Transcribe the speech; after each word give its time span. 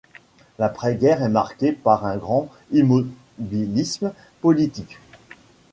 L'après-guerre 0.57 1.21
est 1.21 1.29
marquée 1.29 1.73
par 1.73 2.07
un 2.07 2.17
grand 2.17 2.49
immobilisme 2.71 4.13
politique. 4.41 4.97